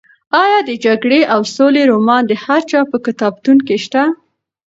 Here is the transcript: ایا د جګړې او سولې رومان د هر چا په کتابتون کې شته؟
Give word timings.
ایا 0.43 0.59
د 0.69 0.71
جګړې 0.85 1.21
او 1.33 1.41
سولې 1.55 1.83
رومان 1.91 2.23
د 2.27 2.33
هر 2.43 2.61
چا 2.71 2.79
په 2.91 2.97
کتابتون 3.05 3.57
کې 3.67 3.77
شته؟ 3.85 4.03